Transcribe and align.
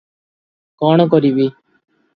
କଣ 0.83 1.07
କରିବି? 1.15 1.49